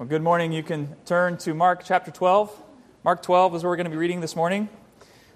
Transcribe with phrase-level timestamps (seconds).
[0.00, 0.50] Well, good morning.
[0.50, 2.50] You can turn to Mark chapter 12.
[3.04, 4.70] Mark 12 is where we're going to be reading this morning.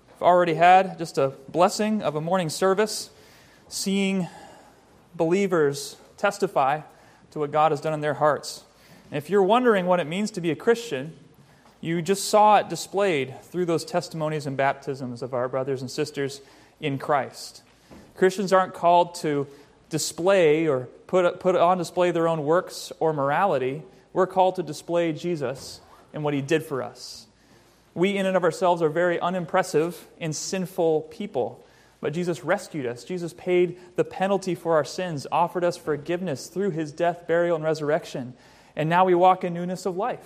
[0.08, 3.10] We've already had just a blessing of a morning service,
[3.68, 4.26] seeing
[5.14, 6.80] believers testify
[7.32, 8.64] to what God has done in their hearts.
[9.10, 11.14] And if you're wondering what it means to be a Christian,
[11.82, 16.40] you just saw it displayed through those testimonies and baptisms of our brothers and sisters
[16.80, 17.62] in Christ.
[18.16, 19.46] Christians aren't called to
[19.90, 23.82] display or put, put on display their own works or morality.
[24.14, 25.82] We're called to display Jesus
[26.14, 27.26] and what he did for us.
[27.92, 31.64] We, in and of ourselves, are very unimpressive and sinful people.
[32.00, 33.04] But Jesus rescued us.
[33.04, 37.64] Jesus paid the penalty for our sins, offered us forgiveness through his death, burial, and
[37.64, 38.34] resurrection.
[38.76, 40.24] And now we walk in newness of life.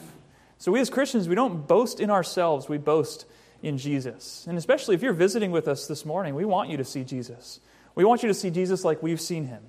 [0.59, 3.27] So, we as Christians, we don't boast in ourselves, we boast
[3.63, 4.47] in Jesus.
[4.49, 7.61] And especially if you're visiting with us this morning, we want you to see Jesus.
[7.95, 9.63] We want you to see Jesus like we've seen him.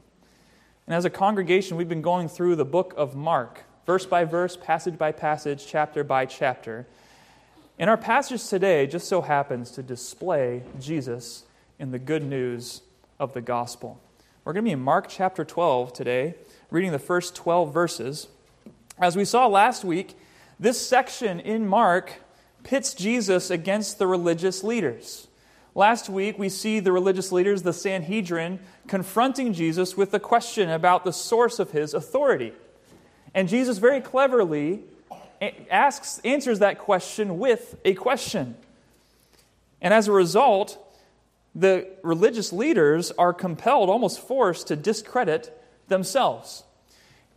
[0.88, 4.56] And as a congregation, we've been going through the book of Mark, verse by verse,
[4.56, 6.86] passage by passage, chapter by chapter.
[7.80, 11.46] And our passage today just so happens to display Jesus
[11.80, 12.84] in the good news
[13.20, 14.00] of the gospel.
[14.46, 16.36] We're going to be in Mark chapter 12 today,
[16.70, 18.28] reading the first 12 verses.
[19.00, 20.16] As we saw last week,
[20.60, 22.14] this section in Mark
[22.62, 25.28] pits Jesus against the religious leaders.
[25.74, 31.06] Last week, we see the religious leaders, the Sanhedrin, confronting Jesus with the question about
[31.06, 32.54] the source of his authority.
[33.34, 34.82] And Jesus very cleverly
[35.70, 38.56] asks, answers that question with a question.
[39.82, 40.78] And as a result,
[41.56, 45.56] the religious leaders are compelled, almost forced, to discredit
[45.88, 46.64] themselves.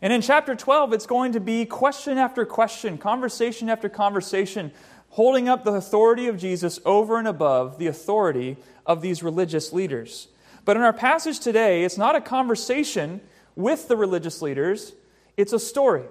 [0.00, 4.72] And in chapter 12, it's going to be question after question, conversation after conversation,
[5.10, 10.28] holding up the authority of Jesus over and above the authority of these religious leaders.
[10.64, 13.20] But in our passage today, it's not a conversation
[13.54, 14.92] with the religious leaders,
[15.36, 16.05] it's a story.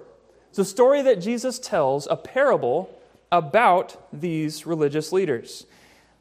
[0.50, 2.98] It's a story that Jesus tells, a parable
[3.30, 5.66] about these religious leaders.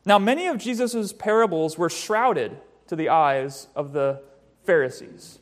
[0.05, 4.21] Now, many of Jesus' parables were shrouded to the eyes of the
[4.63, 5.39] Pharisees,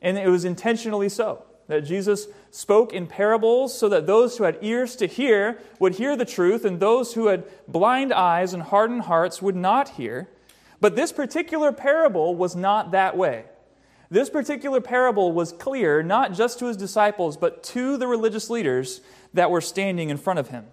[0.00, 1.44] and it was intentionally so.
[1.66, 6.16] That Jesus spoke in parables so that those who had ears to hear would hear
[6.16, 10.30] the truth, and those who had blind eyes and hardened hearts would not hear.
[10.80, 13.44] But this particular parable was not that way.
[14.10, 19.00] This particular parable was clear not just to his disciples, but to the religious leaders
[19.34, 20.66] that were standing in front of him.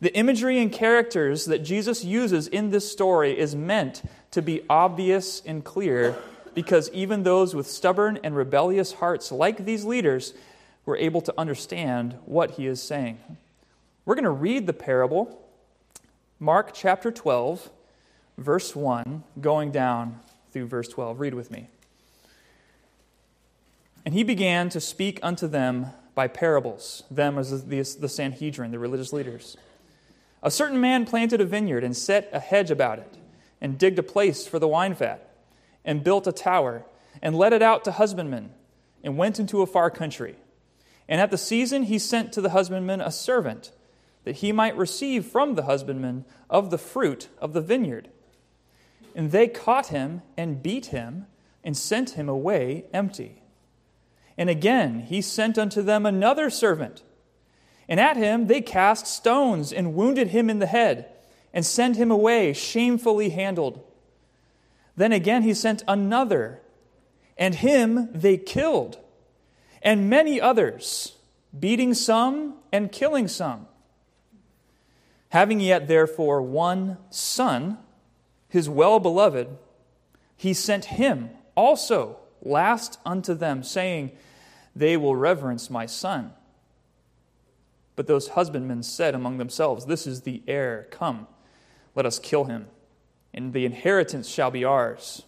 [0.00, 5.42] The imagery and characters that Jesus uses in this story is meant to be obvious
[5.44, 6.16] and clear
[6.54, 10.34] because even those with stubborn and rebellious hearts, like these leaders,
[10.86, 13.18] were able to understand what he is saying.
[14.04, 15.38] We're going to read the parable,
[16.38, 17.68] Mark chapter 12,
[18.38, 20.20] verse 1, going down
[20.52, 21.20] through verse 12.
[21.20, 21.66] Read with me.
[24.08, 28.78] And he began to speak unto them by parables, them as the, the Sanhedrin, the
[28.78, 29.54] religious leaders.
[30.42, 33.18] A certain man planted a vineyard and set a hedge about it,
[33.60, 35.36] and digged a place for the wine vat,
[35.84, 36.86] and built a tower,
[37.20, 38.54] and let it out to husbandmen,
[39.04, 40.36] and went into a far country.
[41.06, 43.72] And at the season he sent to the husbandmen a servant,
[44.24, 48.08] that he might receive from the husbandmen of the fruit of the vineyard.
[49.14, 51.26] And they caught him and beat him,
[51.62, 53.42] and sent him away empty.
[54.38, 57.02] And again he sent unto them another servant.
[57.88, 61.10] And at him they cast stones and wounded him in the head,
[61.52, 63.82] and sent him away shamefully handled.
[64.96, 66.60] Then again he sent another,
[67.36, 68.98] and him they killed,
[69.82, 71.16] and many others,
[71.58, 73.66] beating some and killing some.
[75.30, 77.78] Having yet therefore one son,
[78.48, 79.48] his well beloved,
[80.36, 84.12] he sent him also last unto them, saying,
[84.78, 86.32] they will reverence my son.
[87.96, 90.86] But those husbandmen said among themselves, This is the heir.
[90.90, 91.26] Come,
[91.96, 92.68] let us kill him,
[93.34, 95.24] and the inheritance shall be ours.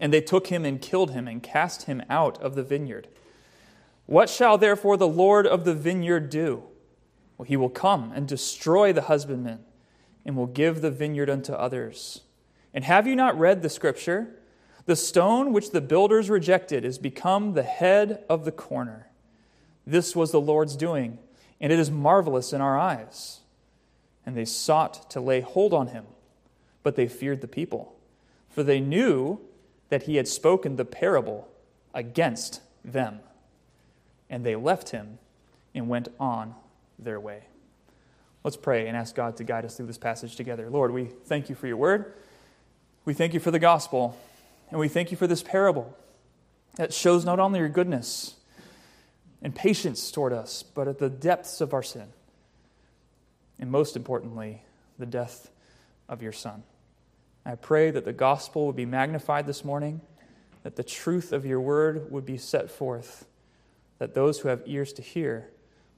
[0.00, 3.08] And they took him and killed him and cast him out of the vineyard.
[4.06, 6.62] What shall therefore the Lord of the vineyard do?
[7.36, 9.60] Well, he will come and destroy the husbandmen
[10.24, 12.22] and will give the vineyard unto others.
[12.72, 14.28] And have you not read the scripture?
[14.86, 19.08] The stone which the builders rejected is become the head of the corner.
[19.84, 21.18] This was the Lord's doing,
[21.60, 23.40] and it is marvelous in our eyes.
[24.24, 26.04] And they sought to lay hold on him,
[26.82, 27.96] but they feared the people,
[28.48, 29.40] for they knew
[29.88, 31.48] that he had spoken the parable
[31.92, 33.20] against them.
[34.30, 35.18] And they left him
[35.74, 36.54] and went on
[36.98, 37.42] their way.
[38.42, 40.70] Let's pray and ask God to guide us through this passage together.
[40.70, 42.14] Lord, we thank you for your word.
[43.04, 44.16] We thank you for the gospel.
[44.70, 45.96] And we thank you for this parable
[46.76, 48.36] that shows not only your goodness,
[49.42, 52.08] and patience toward us, but at the depths of our sin.
[53.58, 54.62] And most importantly,
[54.98, 55.50] the death
[56.08, 56.62] of your Son.
[57.44, 60.00] I pray that the gospel would be magnified this morning,
[60.62, 63.26] that the truth of your word would be set forth,
[63.98, 65.48] that those who have ears to hear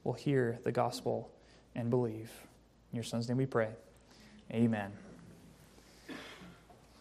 [0.03, 1.31] will hear the gospel
[1.75, 2.29] and believe.
[2.91, 3.69] In your Son's name we pray.
[4.51, 5.08] Amen.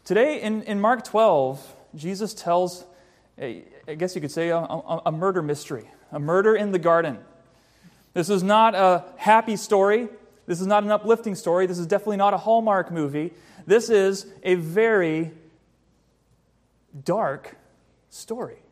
[0.08, 2.82] Today in, in Mark 12, Jesus tells,
[3.38, 3.62] I
[3.98, 7.18] guess you could say, a, a, a murder mystery, a murder in the garden.
[8.14, 10.08] This is not a happy story.
[10.46, 11.66] This is not an uplifting story.
[11.66, 13.34] This is definitely not a Hallmark movie.
[13.66, 15.30] This is a very
[17.04, 17.58] dark
[18.08, 18.62] story.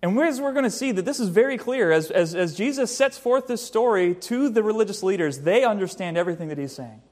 [0.00, 3.18] And we're going to see that this is very clear as, as, as Jesus sets
[3.18, 7.02] forth this story to the religious leaders, they understand everything that he's saying.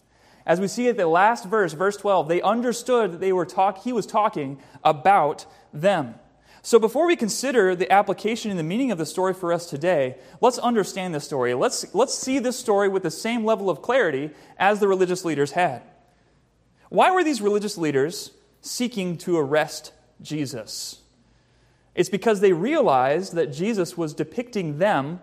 [0.48, 3.84] As we see at the last verse, verse 12, they understood that they were talk,
[3.84, 6.14] he was talking about them.
[6.62, 10.16] So before we consider the application and the meaning of the story for us today,
[10.40, 11.52] let's understand this story.
[11.52, 15.52] Let's, let's see this story with the same level of clarity as the religious leaders
[15.52, 15.82] had.
[16.88, 18.30] Why were these religious leaders
[18.62, 19.92] seeking to arrest
[20.22, 21.02] Jesus?
[21.94, 25.20] It's because they realized that Jesus was depicting them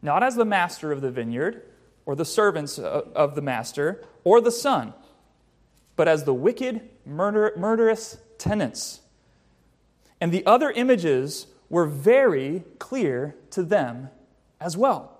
[0.00, 1.62] not as the master of the vineyard
[2.06, 4.94] or the servants of the master or the son,
[5.96, 9.00] but as the wicked, murder, murderous tenants.
[10.20, 14.10] And the other images were very clear to them
[14.60, 15.18] as well.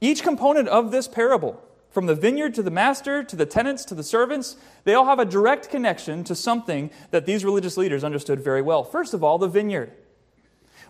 [0.00, 3.94] Each component of this parable from the vineyard to the master, to the tenants, to
[3.94, 8.40] the servants, they all have a direct connection to something that these religious leaders understood
[8.40, 8.84] very well.
[8.84, 9.92] First of all, the vineyard.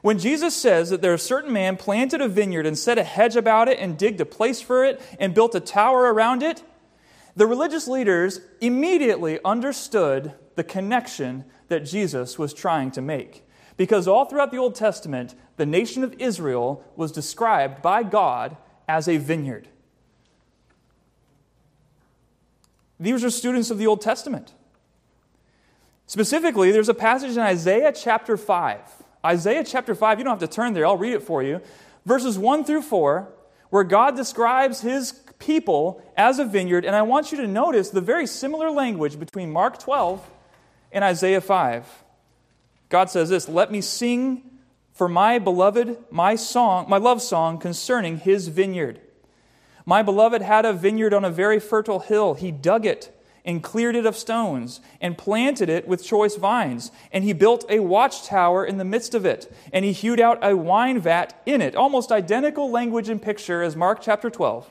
[0.03, 3.37] When Jesus says that there a certain man planted a vineyard and set a hedge
[3.37, 6.63] about it and digged a place for it and built a tower around it,
[7.39, 13.47] the religious leaders immediately understood the connection that Jesus was trying to make.
[13.77, 18.57] Because all throughout the Old Testament, the nation of Israel was described by God
[18.89, 19.69] as a vineyard.
[22.99, 24.53] These are students of the Old Testament.
[26.09, 28.81] Specifically, there's a passage in Isaiah chapter 5.
[29.25, 31.61] Isaiah chapter 5, you don't have to turn there, I'll read it for you.
[32.05, 33.33] Verses 1 through 4,
[33.71, 36.85] where God describes his people as a vineyard.
[36.85, 40.29] And I want you to notice the very similar language between Mark 12
[40.93, 41.87] and Isaiah 5.
[42.89, 44.43] God says this Let me sing
[44.93, 49.01] for my beloved my song, my love song concerning his vineyard.
[49.87, 52.35] My beloved had a vineyard on a very fertile hill.
[52.35, 53.15] He dug it
[53.45, 56.91] and cleared it of stones and planted it with choice vines.
[57.11, 59.51] And he built a watchtower in the midst of it.
[59.73, 61.75] And he hewed out a wine vat in it.
[61.75, 64.71] Almost identical language and picture as Mark chapter 12.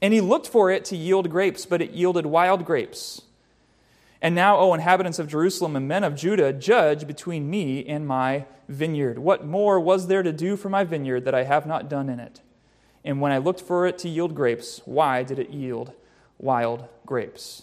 [0.00, 3.22] And he looked for it to yield grapes, but it yielded wild grapes.
[4.20, 8.46] And now, O inhabitants of Jerusalem and men of Judah, judge between me and my
[8.68, 9.18] vineyard.
[9.18, 12.18] What more was there to do for my vineyard that I have not done in
[12.18, 12.40] it?
[13.04, 15.92] And when I looked for it to yield grapes, why did it yield
[16.38, 17.62] wild grapes?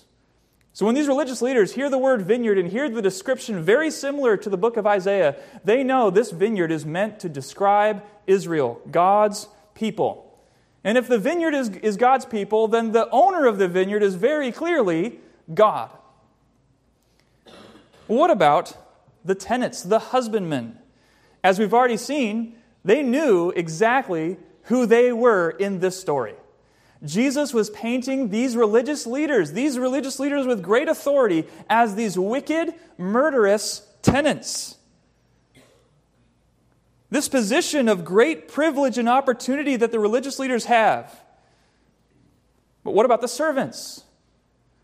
[0.71, 4.35] So, when these religious leaders hear the word vineyard and hear the description very similar
[4.35, 9.47] to the book of Isaiah, they know this vineyard is meant to describe Israel, God's
[9.73, 10.24] people.
[10.85, 14.13] And if the vineyard is, is God's people, then the owner of the vineyard is
[14.13, 15.19] very clearly
[15.51, 15.89] God.
[18.05, 18.77] What about
[19.25, 20.77] the tenants, the husbandmen?
[21.43, 26.35] As we've already seen, they knew exactly who they were in this story.
[27.03, 32.75] Jesus was painting these religious leaders, these religious leaders with great authority, as these wicked,
[32.99, 34.77] murderous tenants.
[37.15, 41.17] This position of great privilege and opportunity that the religious leaders have.
[42.83, 44.03] But what about the servants?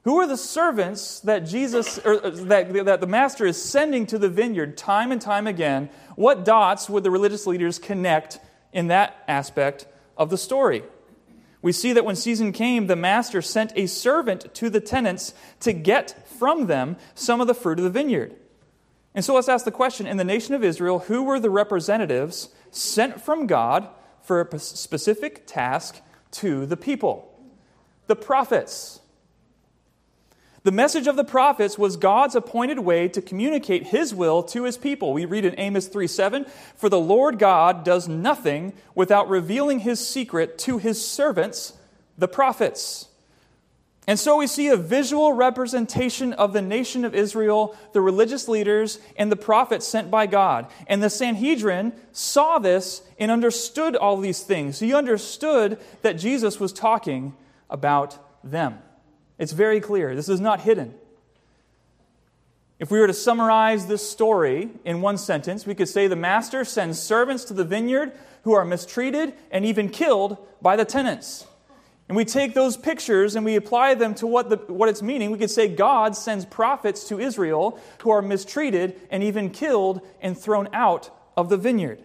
[0.05, 4.17] Who are the servants that Jesus or uh, that, that the master is sending to
[4.17, 5.89] the vineyard time and time again?
[6.15, 8.39] What dots would the religious leaders connect
[8.71, 9.85] in that aspect
[10.15, 10.83] of the story?
[11.61, 15.73] We see that when season came, the master sent a servant to the tenants to
[15.73, 18.37] get from them some of the fruit of the vineyard.
[19.13, 22.49] And so let's ask the question in the nation of Israel, who were the representatives
[22.69, 23.89] sent from God
[24.21, 26.01] for a specific task
[26.31, 27.27] to the people?
[28.07, 29.01] The prophets.
[30.63, 34.77] The message of the prophets was God's appointed way to communicate his will to his
[34.77, 35.11] people.
[35.11, 40.05] We read in Amos 3 7, For the Lord God does nothing without revealing his
[40.05, 41.73] secret to his servants,
[42.17, 43.07] the prophets.
[44.07, 48.99] And so we see a visual representation of the nation of Israel, the religious leaders,
[49.15, 50.67] and the prophets sent by God.
[50.87, 54.77] And the Sanhedrin saw this and understood all these things.
[54.77, 57.35] So he understood that Jesus was talking
[57.69, 58.79] about them.
[59.37, 60.15] It's very clear.
[60.15, 60.95] This is not hidden.
[62.79, 66.65] If we were to summarize this story in one sentence, we could say the master
[66.65, 68.11] sends servants to the vineyard
[68.43, 71.45] who are mistreated and even killed by the tenants.
[72.11, 75.31] And we take those pictures and we apply them to what, the, what it's meaning.
[75.31, 80.37] We could say God sends prophets to Israel who are mistreated and even killed and
[80.37, 82.03] thrown out of the vineyard.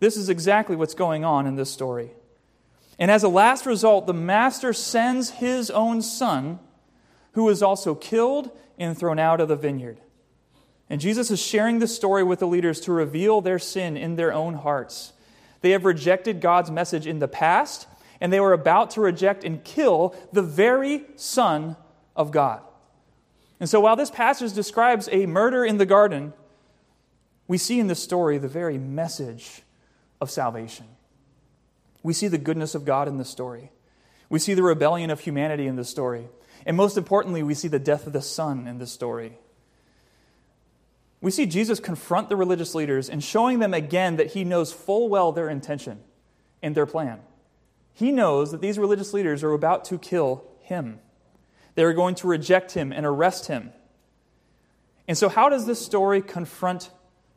[0.00, 2.10] This is exactly what's going on in this story.
[2.98, 6.58] And as a last result, the master sends his own son,
[7.34, 10.00] who is also killed and thrown out of the vineyard.
[10.90, 14.32] And Jesus is sharing this story with the leaders to reveal their sin in their
[14.32, 15.12] own hearts.
[15.60, 17.86] They have rejected God's message in the past,
[18.20, 21.76] and they were about to reject and kill the very Son
[22.14, 22.62] of God.
[23.60, 26.32] And so, while this passage describes a murder in the garden,
[27.48, 29.62] we see in this story the very message
[30.20, 30.86] of salvation.
[32.02, 33.70] We see the goodness of God in this story.
[34.28, 36.28] We see the rebellion of humanity in this story.
[36.64, 39.38] And most importantly, we see the death of the Son in this story.
[41.20, 45.08] We see Jesus confront the religious leaders and showing them again that he knows full
[45.08, 46.00] well their intention
[46.62, 47.20] and their plan.
[47.96, 51.00] He knows that these religious leaders are about to kill him.
[51.76, 53.72] They are going to reject him and arrest him.
[55.08, 56.90] And so, how does this story confront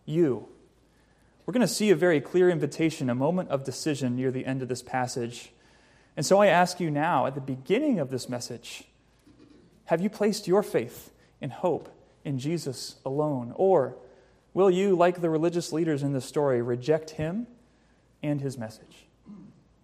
[0.04, 0.50] you?
[1.46, 4.62] We're going to see a very clear invitation, a moment of decision near the end
[4.62, 5.54] of this passage.
[6.18, 8.84] And so I ask you now, at the beginning of this message,
[9.86, 11.88] have you placed your faith and hope
[12.26, 13.54] in Jesus alone?
[13.56, 13.96] Or
[14.54, 17.48] will you, like the religious leaders in this story, reject him
[18.22, 19.06] and his message?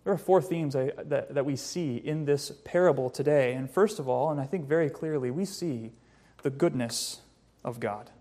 [0.05, 3.53] There are four themes I, that, that we see in this parable today.
[3.53, 5.91] And first of all, and I think very clearly, we see
[6.43, 7.21] the goodness
[7.63, 8.11] of God.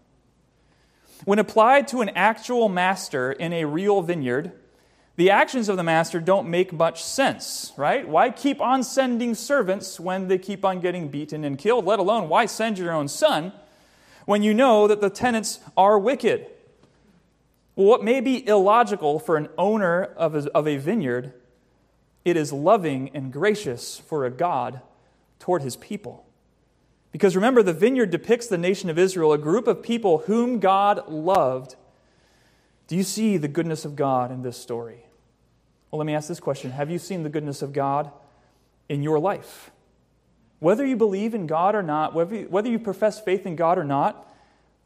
[1.26, 4.52] When applied to an actual master in a real vineyard,
[5.16, 8.08] the actions of the master don't make much sense, right?
[8.08, 12.30] Why keep on sending servants when they keep on getting beaten and killed, let alone
[12.30, 13.52] why send your own son
[14.24, 16.46] when you know that the tenants are wicked?
[17.76, 21.34] Well, what may be illogical for an owner of a, of a vineyard,
[22.24, 24.80] it is loving and gracious for a God
[25.38, 26.24] toward his people.
[27.12, 31.08] Because remember, the vineyard depicts the nation of Israel, a group of people whom God
[31.08, 31.76] loved.
[32.88, 35.04] Do you see the goodness of God in this story?
[35.90, 38.10] Well, let me ask this question Have you seen the goodness of God
[38.88, 39.70] in your life?
[40.58, 43.78] Whether you believe in God or not, whether you, whether you profess faith in God
[43.78, 44.26] or not,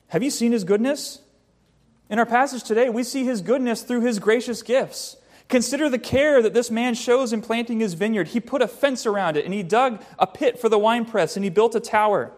[0.09, 1.21] have you seen His goodness?
[2.11, 5.17] In our passage today, we see His goodness through His gracious gifts.
[5.49, 8.29] Consider the care that this man shows in planting his vineyard.
[8.29, 11.45] He put a fence around it, and he dug a pit for the winepress, and
[11.45, 12.33] he built a tower.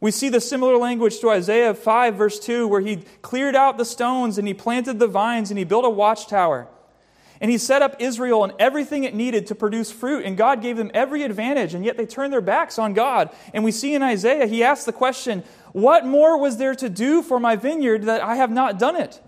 [0.00, 3.84] We see the similar language to Isaiah 5, verse 2, where he cleared out the
[3.84, 6.68] stones, and he planted the vines, and he built a watchtower.
[7.40, 10.78] And he set up Israel and everything it needed to produce fruit, and God gave
[10.78, 13.30] them every advantage, and yet they turned their backs on God.
[13.52, 17.22] And we see in Isaiah, he asks the question, What more was there to do
[17.22, 19.20] for my vineyard that I have not done it?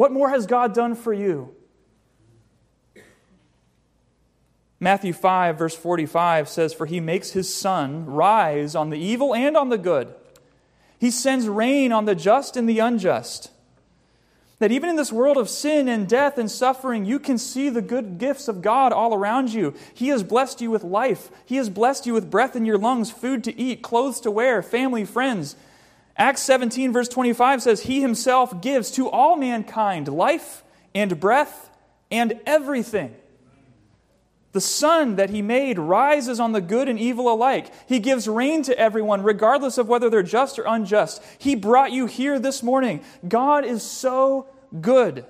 [0.00, 1.54] What more has God done for you?
[4.80, 9.58] Matthew 5, verse 45 says, For he makes his sun rise on the evil and
[9.58, 10.14] on the good.
[10.98, 13.50] He sends rain on the just and the unjust.
[14.58, 17.82] That even in this world of sin and death and suffering, you can see the
[17.82, 19.74] good gifts of God all around you.
[19.92, 21.30] He has blessed you with life.
[21.44, 24.62] He has blessed you with breath in your lungs, food to eat, clothes to wear,
[24.62, 25.56] family, friends.
[26.20, 30.62] Acts 17, verse 25 says, He himself gives to all mankind life
[30.94, 31.70] and breath
[32.10, 33.16] and everything.
[34.52, 37.72] The sun that he made rises on the good and evil alike.
[37.88, 41.22] He gives rain to everyone, regardless of whether they're just or unjust.
[41.38, 43.02] He brought you here this morning.
[43.26, 44.46] God is so
[44.78, 45.24] good.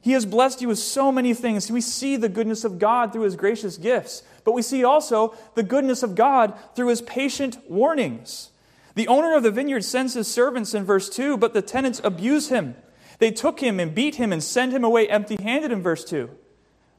[0.00, 1.70] He has blessed you with so many things.
[1.70, 5.62] We see the goodness of God through his gracious gifts, but we see also the
[5.62, 8.50] goodness of God through his patient warnings.
[8.98, 12.48] The owner of the vineyard sends his servants in verse 2, but the tenants abuse
[12.48, 12.74] him.
[13.20, 16.28] They took him and beat him and send him away empty handed in verse 2.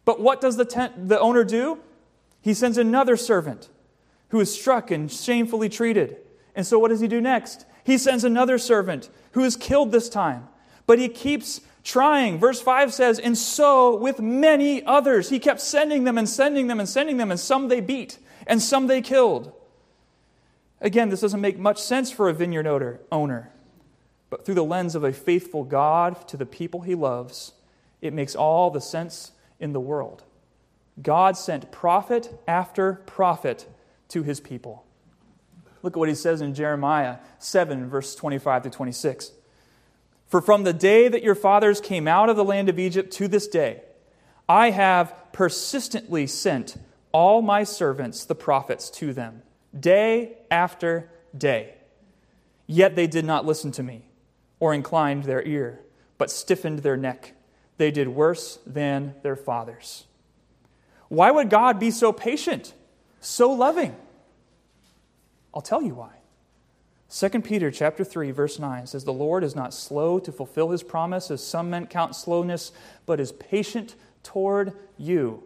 [0.06, 1.79] But what does the, tent, the owner do?
[2.39, 3.68] He sends another servant
[4.29, 6.15] who is struck and shamefully treated.
[6.56, 7.65] And so what does he do next?
[7.84, 10.48] He sends another servant who is killed this time.
[10.88, 12.39] But he keeps trying.
[12.39, 15.27] Verse 5 says, And so with many others.
[15.27, 18.62] He kept sending them and sending them and sending them, and some they beat, and
[18.62, 19.51] some they killed.
[20.82, 23.52] Again, this doesn't make much sense for a vineyard owner,
[24.30, 27.54] but through the lens of a faithful God to the people he loves,
[28.02, 30.24] it makes all the sense in the world.
[31.02, 33.68] God sent prophet after prophet
[34.10, 34.86] to his people.
[35.84, 39.32] Look at what he says in Jeremiah 7, verse 25 to 26.
[40.28, 43.28] For from the day that your fathers came out of the land of Egypt to
[43.28, 43.82] this day,
[44.48, 46.78] I have persistently sent
[47.12, 49.42] all my servants, the prophets, to them
[49.78, 51.74] day after day.
[52.68, 54.04] Yet they did not listen to me
[54.60, 55.80] or inclined their ear,
[56.18, 57.34] but stiffened their neck.
[57.78, 60.06] They did worse than their fathers.
[61.08, 62.74] Why would God be so patient,
[63.20, 63.96] so loving?
[65.54, 66.12] I'll tell you why.
[67.12, 70.84] 2 Peter chapter 3 verse 9 says the Lord is not slow to fulfill his
[70.84, 72.72] promise as some men count slowness
[73.08, 75.44] but is patient toward you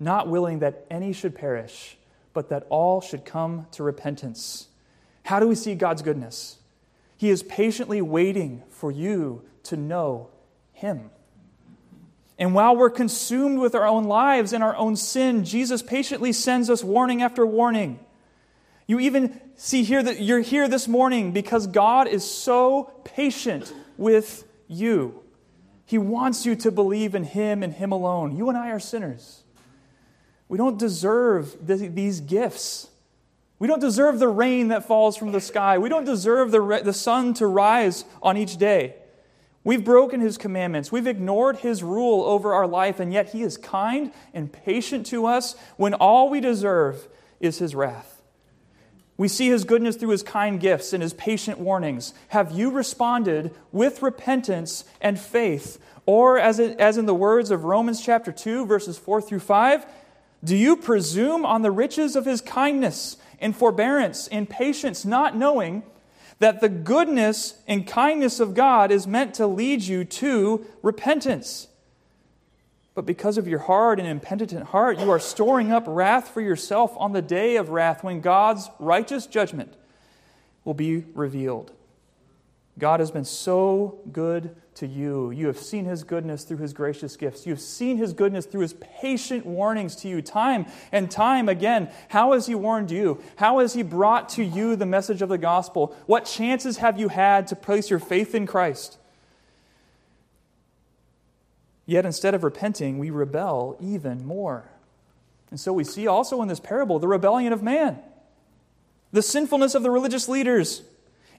[0.00, 1.97] not willing that any should perish
[2.38, 4.68] but that all should come to repentance.
[5.24, 6.58] How do we see God's goodness?
[7.16, 10.30] He is patiently waiting for you to know
[10.72, 11.10] him.
[12.38, 16.70] And while we're consumed with our own lives and our own sin, Jesus patiently sends
[16.70, 17.98] us warning after warning.
[18.86, 24.44] You even see here that you're here this morning because God is so patient with
[24.68, 25.24] you.
[25.86, 28.36] He wants you to believe in Him and Him alone.
[28.36, 29.42] You and I are sinners.
[30.48, 32.88] We don't deserve these gifts.
[33.58, 35.78] We don't deserve the rain that falls from the sky.
[35.78, 38.94] We don't deserve the, the sun to rise on each day.
[39.64, 40.90] We've broken His commandments.
[40.90, 45.26] We've ignored His rule over our life, and yet He is kind and patient to
[45.26, 47.08] us when all we deserve
[47.40, 48.18] is His wrath.
[49.18, 52.14] We see his goodness through his kind gifts and his patient warnings.
[52.28, 55.82] Have you responded with repentance and faith?
[56.06, 59.84] Or, as, it, as in the words of Romans chapter 2, verses 4 through 5,
[60.42, 65.82] do you presume on the riches of his kindness and forbearance and patience, not knowing
[66.38, 71.68] that the goodness and kindness of God is meant to lead you to repentance?
[72.94, 76.94] But because of your hard and impenitent heart, you are storing up wrath for yourself
[76.96, 79.74] on the day of wrath when God's righteous judgment
[80.64, 81.72] will be revealed.
[82.78, 85.32] God has been so good to you.
[85.32, 87.44] You have seen his goodness through his gracious gifts.
[87.44, 91.90] You have seen his goodness through his patient warnings to you time and time again.
[92.08, 93.20] How has he warned you?
[93.36, 95.96] How has he brought to you the message of the gospel?
[96.06, 98.98] What chances have you had to place your faith in Christ?
[101.84, 104.70] Yet instead of repenting, we rebel even more.
[105.50, 107.98] And so we see also in this parable the rebellion of man,
[109.10, 110.82] the sinfulness of the religious leaders.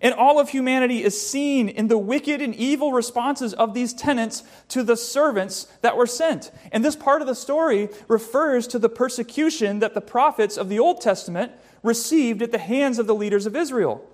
[0.01, 4.43] And all of humanity is seen in the wicked and evil responses of these tenants
[4.69, 6.51] to the servants that were sent.
[6.71, 10.79] And this part of the story refers to the persecution that the prophets of the
[10.79, 11.51] Old Testament
[11.83, 14.05] received at the hands of the leaders of Israel.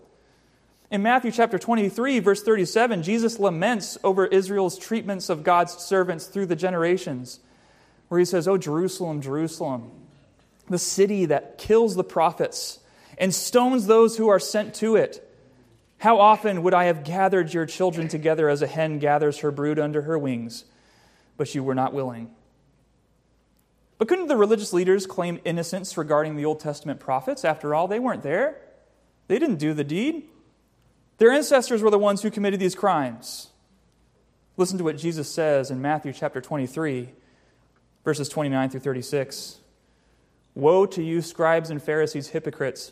[0.90, 6.46] In Matthew chapter 23, verse 37, Jesus laments over Israel's treatments of God's servants through
[6.48, 7.40] the generations,
[8.08, 9.92] where he says, Oh, Jerusalem, Jerusalem,
[10.70, 12.80] the city that kills the prophets
[13.18, 15.22] and stones those who are sent to it.
[16.06, 19.80] How often would I have gathered your children together as a hen gathers her brood
[19.80, 20.66] under her wings,
[21.36, 22.30] but you were not willing?
[23.98, 27.44] But couldn't the religious leaders claim innocence regarding the Old Testament prophets?
[27.44, 28.62] After all, they weren't there.
[29.30, 30.30] They didn't do the deed.
[31.18, 33.48] Their ancestors were the ones who committed these crimes.
[34.58, 37.10] Listen to what Jesus says in Matthew chapter 23,
[38.04, 39.58] verses 29 through 36.
[40.54, 42.92] Woe to you, scribes and Pharisees, hypocrites!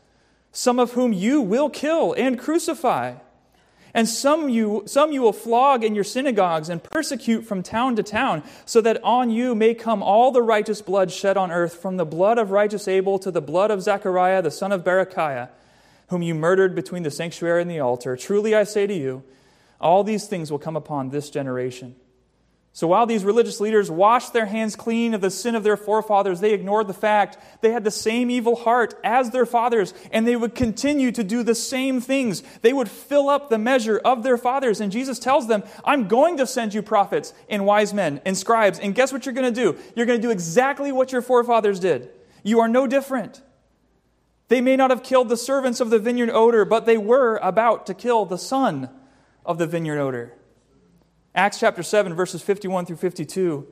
[0.51, 3.15] some of whom you will kill and crucify.
[3.93, 8.03] And some you, some you will flog in your synagogues and persecute from town to
[8.03, 11.97] town, so that on you may come all the righteous blood shed on earth, from
[11.97, 15.49] the blood of righteous Abel to the blood of Zechariah the son of Berechiah
[16.11, 18.17] whom you murdered between the sanctuary and the altar.
[18.17, 19.23] Truly I say to you,
[19.79, 21.95] all these things will come upon this generation.
[22.73, 26.39] So while these religious leaders washed their hands clean of the sin of their forefathers,
[26.39, 30.37] they ignored the fact they had the same evil heart as their fathers, and they
[30.37, 32.41] would continue to do the same things.
[32.61, 34.79] They would fill up the measure of their fathers.
[34.79, 38.79] And Jesus tells them, I'm going to send you prophets and wise men and scribes.
[38.79, 39.77] And guess what you're going to do?
[39.93, 42.09] You're going to do exactly what your forefathers did.
[42.41, 43.41] You are no different.
[44.47, 47.85] They may not have killed the servants of the vineyard owner, but they were about
[47.87, 48.89] to kill the son
[49.45, 50.33] of the vineyard owner.
[51.33, 53.67] Acts chapter 7, verses 51 through 52.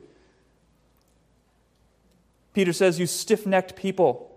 [2.54, 4.34] Peter says, You stiff necked people,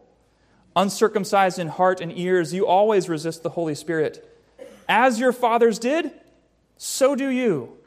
[0.76, 4.30] uncircumcised in heart and ears, you always resist the Holy Spirit.
[4.90, 6.12] As your fathers did,
[6.78, 7.78] so do you.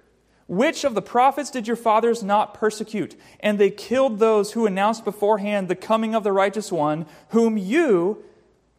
[0.48, 3.16] Which of the prophets did your fathers not persecute?
[3.40, 8.24] And they killed those who announced beforehand the coming of the righteous one, whom you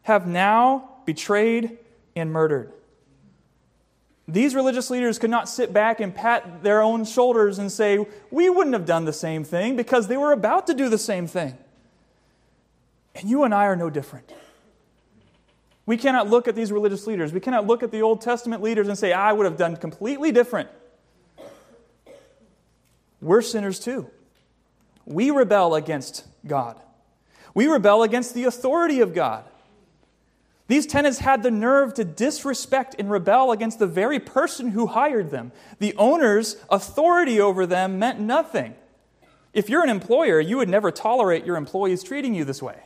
[0.03, 1.77] have now betrayed
[2.15, 2.71] and murdered.
[4.27, 8.49] These religious leaders could not sit back and pat their own shoulders and say, We
[8.49, 11.57] wouldn't have done the same thing because they were about to do the same thing.
[13.15, 14.31] And you and I are no different.
[15.85, 18.89] We cannot look at these religious leaders, we cannot look at the Old Testament leaders
[18.89, 20.69] and say, I would have done completely different.
[23.21, 24.09] We're sinners too.
[25.05, 26.79] We rebel against God.
[27.53, 29.45] We rebel against the authority of God.
[30.67, 35.31] These tenants had the nerve to disrespect and rebel against the very person who hired
[35.31, 35.53] them.
[35.79, 38.75] The owner's authority over them meant nothing.
[39.53, 42.83] If you're an employer, you would never tolerate your employees treating you this way.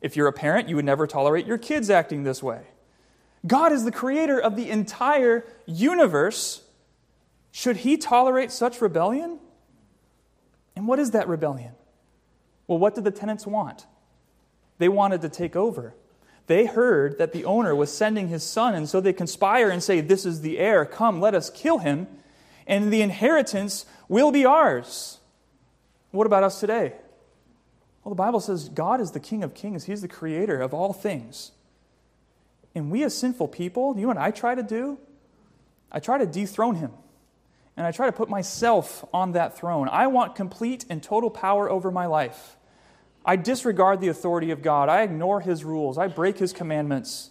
[0.00, 2.62] If you're a parent, you would never tolerate your kids acting this way.
[3.46, 6.62] God is the creator of the entire universe.
[7.52, 9.38] Should he tolerate such rebellion?
[10.74, 11.72] And what is that rebellion?
[12.66, 13.86] Well, what did the tenants want?
[14.78, 15.94] They wanted to take over.
[16.46, 20.00] They heard that the owner was sending his son, and so they conspire and say,
[20.00, 20.84] This is the heir.
[20.84, 22.06] Come, let us kill him,
[22.66, 25.18] and the inheritance will be ours.
[26.10, 26.92] What about us today?
[28.02, 30.92] Well, the Bible says God is the King of kings, He's the creator of all
[30.92, 31.52] things.
[32.74, 34.98] And we, as sinful people, you know what I try to do?
[35.90, 36.92] I try to dethrone Him.
[37.76, 39.88] And I try to put myself on that throne.
[39.88, 42.56] I want complete and total power over my life.
[43.24, 44.88] I disregard the authority of God.
[44.88, 45.96] I ignore His rules.
[45.96, 47.30] I break His commandments.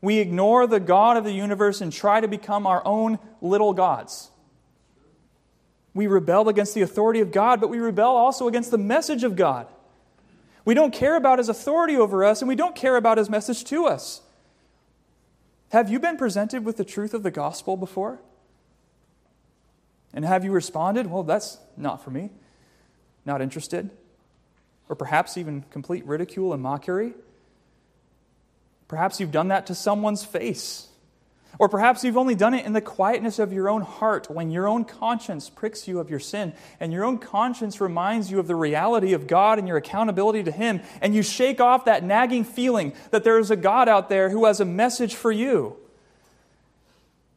[0.00, 4.30] We ignore the God of the universe and try to become our own little gods.
[5.94, 9.34] We rebel against the authority of God, but we rebel also against the message of
[9.34, 9.66] God.
[10.64, 13.64] We don't care about his authority over us, and we don't care about his message
[13.64, 14.20] to us.
[15.70, 18.20] Have you been presented with the truth of the gospel before?
[20.12, 22.30] And have you responded, well, that's not for me,
[23.24, 23.90] not interested?
[24.88, 27.14] Or perhaps even complete ridicule and mockery?
[28.88, 30.88] Perhaps you've done that to someone's face.
[31.58, 34.68] Or perhaps you've only done it in the quietness of your own heart when your
[34.68, 38.54] own conscience pricks you of your sin and your own conscience reminds you of the
[38.54, 42.92] reality of God and your accountability to Him, and you shake off that nagging feeling
[43.10, 45.76] that there is a God out there who has a message for you.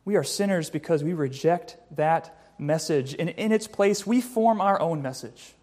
[0.03, 4.79] We are sinners because we reject that message, and in its place, we form our
[4.81, 5.53] own message.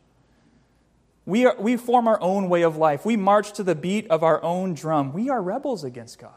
[1.27, 3.05] We, are, we form our own way of life.
[3.05, 5.13] We march to the beat of our own drum.
[5.13, 6.31] We are rebels against God.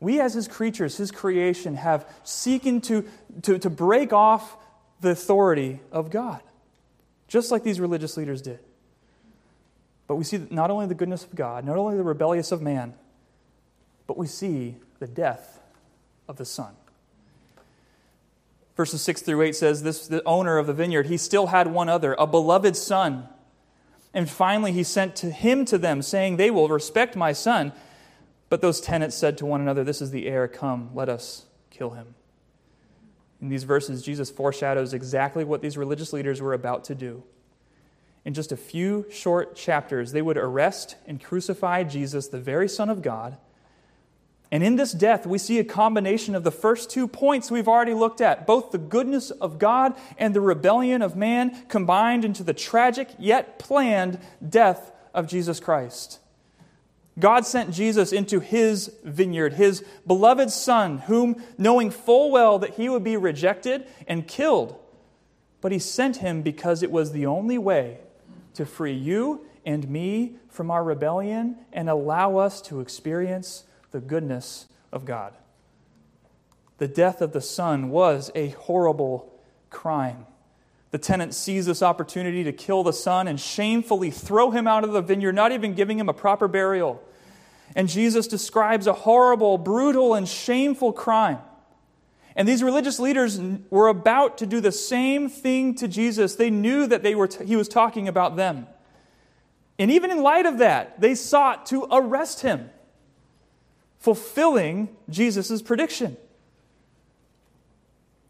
[0.00, 3.04] We, as His creatures, His creation, have seeking to,
[3.42, 4.56] to, to break off
[5.00, 6.40] the authority of God,
[7.26, 8.60] just like these religious leaders did.
[10.06, 12.94] But we see not only the goodness of God, not only the rebellious of man,
[14.06, 15.60] but we see the death
[16.28, 16.74] of the Son.
[18.78, 21.88] Verses 6 through 8 says this the owner of the vineyard, he still had one
[21.88, 23.28] other, a beloved son.
[24.14, 27.72] And finally, he sent to him to them, saying, They will respect my son.
[28.48, 31.90] But those tenants said to one another, This is the heir, come, let us kill
[31.90, 32.14] him.
[33.42, 37.24] In these verses, Jesus foreshadows exactly what these religious leaders were about to do.
[38.24, 42.88] In just a few short chapters, they would arrest and crucify Jesus, the very Son
[42.90, 43.38] of God.
[44.50, 47.92] And in this death, we see a combination of the first two points we've already
[47.92, 52.54] looked at both the goodness of God and the rebellion of man combined into the
[52.54, 56.18] tragic yet planned death of Jesus Christ.
[57.18, 62.88] God sent Jesus into his vineyard, his beloved Son, whom, knowing full well that he
[62.88, 64.78] would be rejected and killed,
[65.60, 67.98] but he sent him because it was the only way
[68.54, 74.66] to free you and me from our rebellion and allow us to experience the goodness
[74.92, 75.34] of God.
[76.78, 79.32] The death of the Son was a horrible
[79.70, 80.26] crime.
[80.90, 84.92] The tenant sees this opportunity to kill the son and shamefully throw him out of
[84.92, 87.02] the vineyard, not even giving him a proper burial.
[87.76, 91.38] And Jesus describes a horrible, brutal, and shameful crime.
[92.34, 96.36] And these religious leaders were about to do the same thing to Jesus.
[96.36, 98.66] They knew that they were t- he was talking about them.
[99.78, 102.70] And even in light of that, they sought to arrest him,
[103.98, 106.16] fulfilling Jesus' prediction.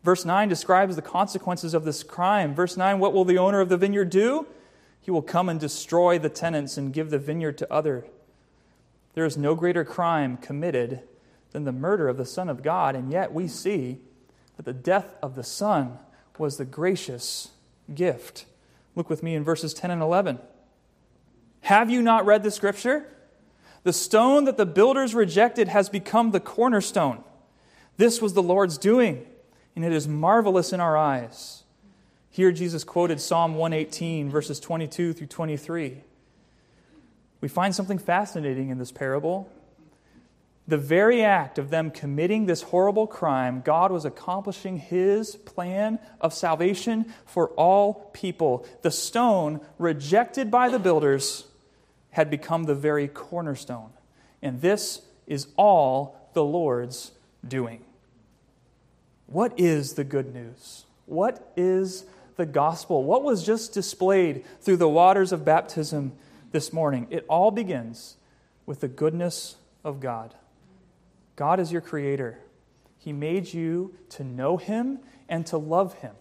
[0.03, 2.55] Verse 9 describes the consequences of this crime.
[2.55, 4.47] Verse 9 What will the owner of the vineyard do?
[5.01, 8.05] He will come and destroy the tenants and give the vineyard to other
[9.19, 11.01] there is no greater crime committed
[11.51, 13.99] than the murder of the Son of God, and yet we see
[14.57, 15.99] that the death of the Son
[16.39, 17.49] was the gracious
[17.93, 18.45] gift.
[18.95, 20.39] Look with me in verses 10 and 11.
[21.63, 23.09] Have you not read the scripture?
[23.85, 27.25] The stone that the builders rejected has become the cornerstone.
[27.97, 29.27] This was the Lord's doing,
[29.75, 31.65] and it is marvelous in our eyes.
[32.31, 36.03] Here, Jesus quoted Psalm 118, verses 22 through 23.
[37.41, 39.51] We find something fascinating in this parable.
[40.69, 46.35] the very act of them committing this horrible crime, God was accomplishing his plan of
[46.35, 48.67] salvation for all people.
[48.83, 51.47] The stone rejected by the builders
[52.19, 53.91] had become the very cornerstone.
[54.43, 57.13] And this is all the Lord's
[57.47, 57.85] doing.
[59.29, 60.85] What is the good news?
[61.07, 63.05] What is the gospel?
[63.05, 66.11] What was just displayed through the waters of baptism
[66.51, 67.07] this morning?
[67.09, 68.17] It all begins
[68.67, 69.55] with the goodness
[69.85, 70.35] of God.
[71.37, 72.41] God is your creator.
[72.99, 76.17] He made you to know Him and to love Him.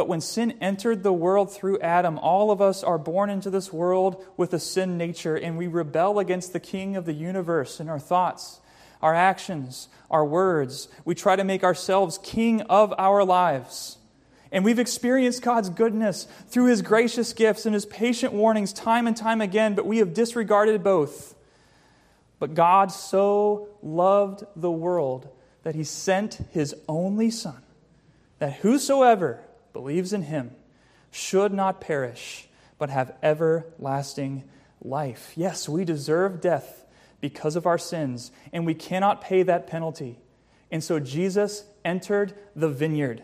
[0.00, 3.70] But when sin entered the world through Adam, all of us are born into this
[3.70, 7.90] world with a sin nature, and we rebel against the King of the universe in
[7.90, 8.60] our thoughts,
[9.02, 10.88] our actions, our words.
[11.04, 13.98] We try to make ourselves king of our lives.
[14.50, 19.14] And we've experienced God's goodness through His gracious gifts and His patient warnings time and
[19.14, 21.34] time again, but we have disregarded both.
[22.38, 25.28] But God so loved the world
[25.62, 27.60] that he sent his only Son,
[28.38, 29.40] that whosoever
[29.72, 30.52] believes in him
[31.10, 34.44] should not perish, but have everlasting
[34.80, 35.32] life.
[35.36, 36.84] Yes, we deserve death
[37.20, 40.18] because of our sins, and we cannot pay that penalty.
[40.70, 43.22] And so Jesus entered the vineyard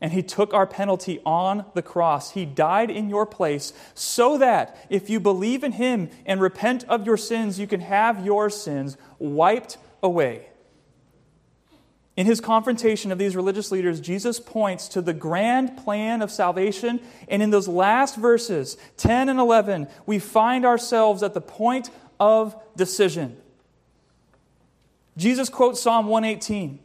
[0.00, 2.30] and he took our penalty on the cross.
[2.30, 7.04] He died in your place so that if you believe in him and repent of
[7.04, 10.47] your sins, you can have your sins wiped away.
[12.18, 16.98] In his confrontation of these religious leaders, Jesus points to the grand plan of salvation.
[17.28, 22.60] And in those last verses, 10 and 11, we find ourselves at the point of
[22.76, 23.36] decision.
[25.16, 26.80] Jesus quotes Psalm 118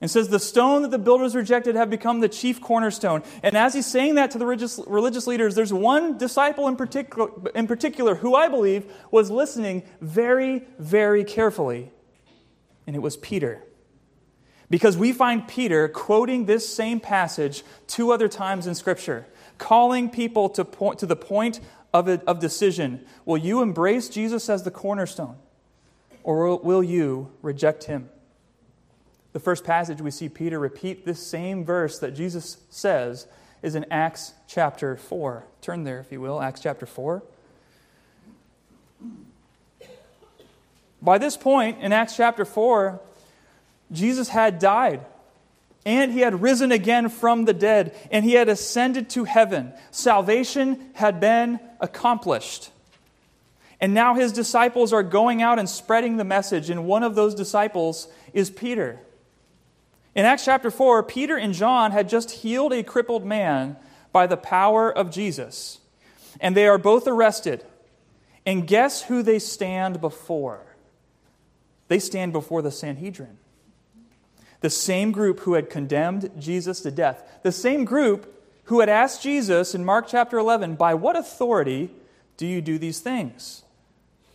[0.00, 3.22] and says, The stone that the builders rejected have become the chief cornerstone.
[3.42, 7.30] And as he's saying that to the religious, religious leaders, there's one disciple in particular,
[7.54, 11.90] in particular who I believe was listening very, very carefully.
[12.86, 13.64] And it was Peter.
[14.70, 19.26] Because we find Peter quoting this same passage two other times in Scripture,
[19.56, 21.60] calling people to, point, to the point
[21.94, 23.04] of, a, of decision.
[23.24, 25.36] Will you embrace Jesus as the cornerstone?
[26.22, 28.10] Or will, will you reject him?
[29.32, 33.26] The first passage we see Peter repeat this same verse that Jesus says
[33.62, 35.44] is in Acts chapter 4.
[35.60, 37.22] Turn there, if you will, Acts chapter 4.
[41.00, 43.00] By this point in Acts chapter 4,
[43.90, 45.04] Jesus had died
[45.86, 49.72] and he had risen again from the dead and he had ascended to heaven.
[49.90, 52.70] Salvation had been accomplished.
[53.80, 57.34] And now his disciples are going out and spreading the message, and one of those
[57.34, 58.98] disciples is Peter.
[60.14, 63.76] In Acts chapter 4, Peter and John had just healed a crippled man
[64.10, 65.78] by the power of Jesus.
[66.40, 67.64] And they are both arrested.
[68.44, 70.66] And guess who they stand before?
[71.86, 73.38] They stand before the Sanhedrin.
[74.60, 77.22] The same group who had condemned Jesus to death.
[77.42, 81.90] The same group who had asked Jesus in Mark chapter 11, By what authority
[82.36, 83.62] do you do these things?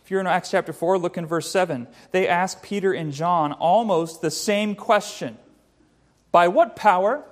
[0.04, 1.86] If you're in Acts chapter 4, look in verse 7.
[2.10, 5.38] They ask Peter and John almost the same question
[6.30, 7.24] by what power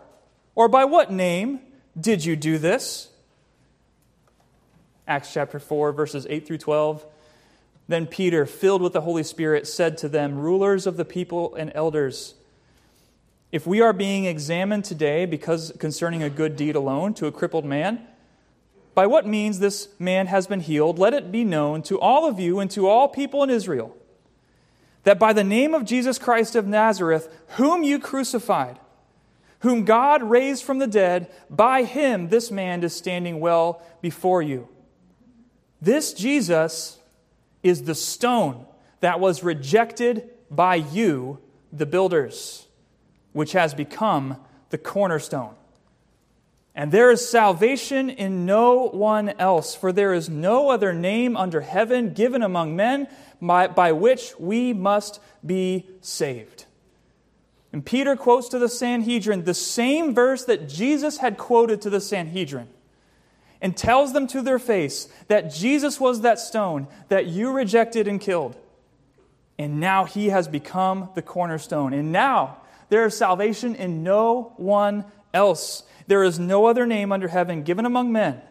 [0.55, 1.61] or by what name
[1.99, 3.11] did you do this?
[5.07, 7.05] Acts chapter 4, verses 8 through 12.
[7.89, 11.73] Then Peter, filled with the Holy Spirit, said to them, Rulers of the people and
[11.75, 12.35] elders,
[13.53, 17.65] if we are being examined today because concerning a good deed alone to a crippled
[17.65, 18.05] man,
[18.95, 22.41] by what means this man has been healed, let it be known to all of
[22.41, 23.97] you and to all people in Israel
[25.05, 28.79] that by the name of Jesus Christ of Nazareth, whom you crucified,
[29.61, 34.69] whom God raised from the dead, by him this man is standing well before you.
[35.81, 36.99] This Jesus
[37.63, 38.67] is the stone
[39.01, 41.39] that was rejected by you,
[41.73, 42.67] the builders,
[43.33, 44.37] which has become
[44.71, 45.55] the cornerstone.
[46.75, 51.61] And there is salvation in no one else, for there is no other name under
[51.61, 53.09] heaven given among men
[53.41, 56.65] by, by which we must be saved.
[57.73, 62.01] And Peter quotes to the Sanhedrin the same verse that Jesus had quoted to the
[62.01, 62.69] Sanhedrin
[63.61, 68.21] and tells them to their face that Jesus was that stone that you rejected and
[68.21, 68.57] killed.
[69.59, 71.93] And now he has become the cornerstone.
[71.93, 72.62] And now
[72.93, 75.85] there is salvation in no one else.
[76.09, 78.43] There is no other name under heaven given among men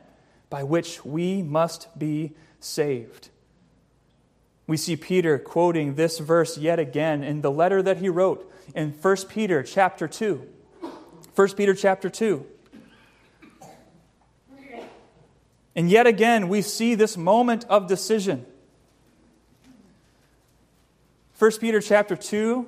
[0.50, 3.30] by which we must be saved.
[4.66, 8.94] We see Peter quoting this verse yet again in the letter that he wrote in
[8.94, 10.42] 1 Peter chapter 2.
[11.36, 12.44] 1 Peter chapter 2.
[15.76, 18.48] And yet again, we see this moment of decision.
[21.38, 22.68] 1 Peter chapter 2,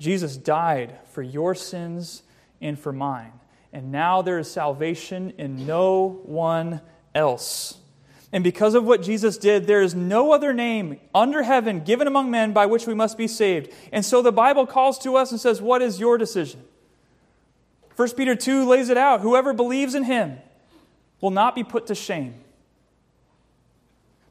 [0.00, 2.22] Jesus died for your sins
[2.60, 3.32] and for mine.
[3.72, 6.80] And now there is salvation in no one
[7.14, 7.76] else.
[8.32, 12.30] And because of what Jesus did, there is no other name under heaven given among
[12.30, 13.72] men by which we must be saved.
[13.92, 16.62] And so the Bible calls to us and says, What is your decision?
[17.96, 19.20] 1 Peter 2 lays it out.
[19.20, 20.38] Whoever believes in him
[21.20, 22.34] will not be put to shame.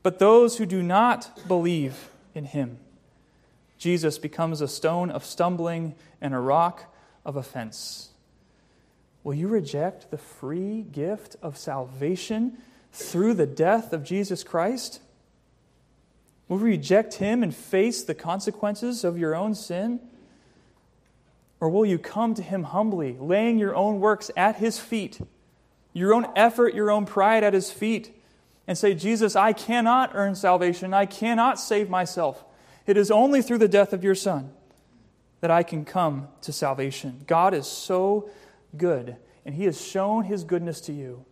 [0.02, 2.80] But those who do not believe in him
[3.80, 6.94] Jesus becomes a stone of stumbling and a rock
[7.26, 8.10] of offense.
[9.24, 12.58] Will you reject the free gift of salvation
[12.92, 15.02] through the death of Jesus Christ?
[16.50, 20.02] Will you reject him and face the consequences of your own sin?
[21.62, 25.22] Or will you come to him humbly, laying your own works at his feet,
[25.94, 28.12] your own effort, your own pride at his feet,
[28.68, 30.94] and say, Jesus, I cannot earn salvation.
[30.94, 32.44] I cannot save myself.
[32.86, 34.52] It is only through the death of your Son
[35.42, 37.24] that I can come to salvation.
[37.28, 38.30] God is so
[38.76, 39.16] good,
[39.46, 41.26] and He has shown His goodness to you.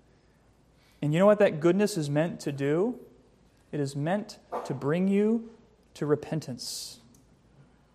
[1.02, 3.00] And you know what that goodness is meant to do?
[3.72, 5.50] It is meant to bring you
[5.96, 7.00] to repentance.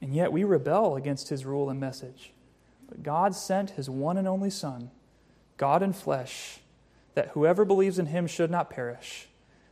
[0.00, 2.32] And yet we rebel against His rule and message.
[2.88, 4.90] But God sent His one and only Son,
[5.56, 6.58] God in flesh,
[7.14, 9.28] that whoever believes in Him should not perish,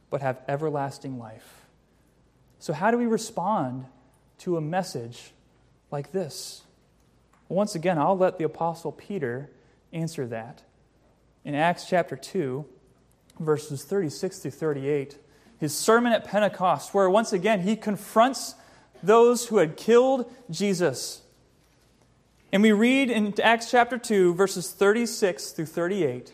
[0.08, 1.59] but have everlasting life.
[2.60, 3.86] So, how do we respond
[4.40, 5.32] to a message
[5.90, 6.62] like this?
[7.48, 9.50] Once again, I'll let the Apostle Peter
[9.94, 10.62] answer that.
[11.42, 12.66] In Acts chapter 2,
[13.40, 15.16] verses 36 through 38,
[15.58, 18.54] his sermon at Pentecost, where once again he confronts
[19.02, 21.22] those who had killed Jesus.
[22.52, 26.30] And we read in Acts chapter 2, verses 36 through 38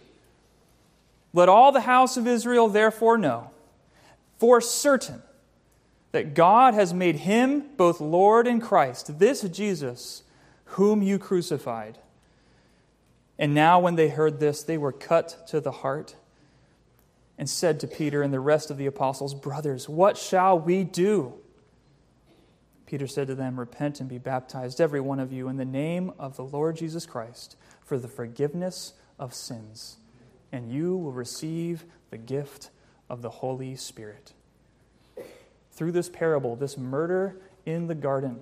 [1.33, 3.53] Let all the house of Israel therefore know
[4.39, 5.23] for certain
[6.17, 10.23] that God has made him both Lord and Christ, this Jesus,
[10.65, 11.99] whom you crucified.
[13.39, 16.17] And now, when they heard this, they were cut to the heart
[17.37, 21.35] and said to Peter and the rest of the apostles, Brothers, what shall we do?
[22.87, 26.15] Peter said to them, Repent and be baptized, every one of you, in the name
[26.19, 29.99] of the Lord Jesus Christ, for the forgiveness of sins,
[30.51, 32.71] and you will receive the gift
[33.11, 34.33] of the Holy Spirit
[35.77, 38.41] through this parable, this murder in the garden,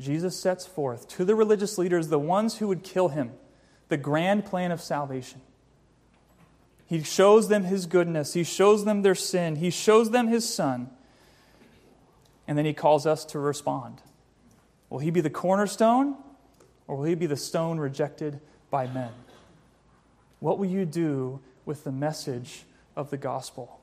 [0.00, 3.32] Jesus sets forth to the religious leaders, the ones who would kill him,
[3.88, 5.40] the grand plan of salvation.
[6.86, 10.90] He shows them his goodness, he shows them their sin, he shows them his son,
[12.46, 14.00] and then he calls us to respond.
[14.88, 16.16] Will he be the cornerstone,
[16.86, 18.40] or will he be the stone rejected
[18.70, 19.10] by men?
[20.40, 22.64] What will you do with the message
[22.96, 23.77] of the gospel?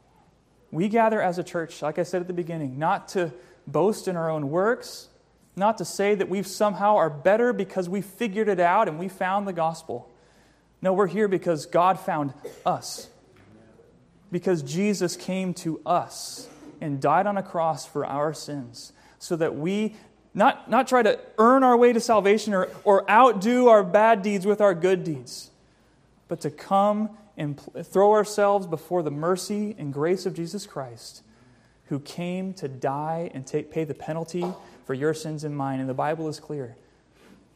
[0.76, 3.32] We gather as a church, like I said at the beginning, not to
[3.66, 5.08] boast in our own works,
[5.56, 9.08] not to say that we somehow are better because we figured it out and we
[9.08, 10.12] found the gospel.
[10.82, 12.34] No, we're here because God found
[12.66, 13.08] us.
[14.34, 16.50] Because Jesus came to us
[16.82, 19.96] and died on a cross for our sins so that we
[20.34, 24.46] not, not try to earn our way to salvation or, or outdo our bad deeds
[24.46, 25.52] with our good deeds,
[26.28, 31.24] but to come and throw ourselves before the mercy and grace of Jesus Christ,
[31.86, 34.46] who came to die and take, pay the penalty
[34.86, 35.80] for your sins and mine.
[35.80, 36.76] And the Bible is clear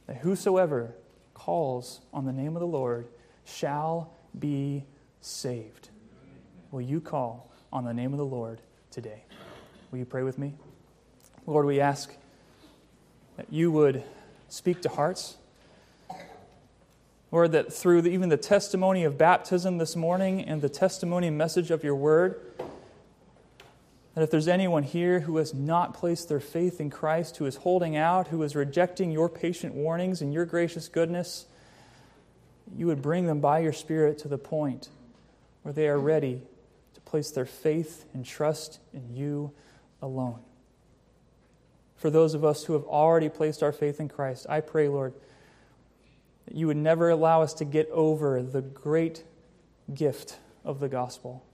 [0.08, 0.96] that whosoever
[1.34, 3.08] calls on the name of the Lord
[3.46, 4.86] shall be
[5.22, 5.90] saved.
[6.72, 8.62] Will you call on the name of the Lord
[8.92, 9.24] today?
[9.92, 10.54] Will you pray with me?
[11.46, 12.14] Lord, we ask
[13.38, 14.04] that you would
[14.50, 15.38] speak to hearts.
[17.32, 21.38] Lord, that through the, even the testimony of baptism this morning and the testimony and
[21.38, 22.42] message of your word,
[24.20, 27.56] That if there's anyone here who has not placed their faith in Christ, who is
[27.58, 31.46] holding out, who is rejecting your patient warnings and your gracious goodness,
[32.76, 34.90] you would bring them by your Spirit to the point
[35.64, 36.42] where they are ready
[36.96, 39.52] to place their faith and trust in you
[40.02, 40.40] alone.
[41.96, 45.14] For those of us who have already placed our faith in Christ, I pray, Lord,
[46.52, 49.24] you would never allow us to get over the great
[49.93, 51.45] gift of the gospel,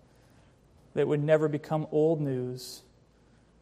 [0.93, 2.81] that would never become old news,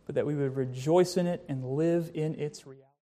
[0.06, 2.93] but that we would rejoice in it and live in its reality.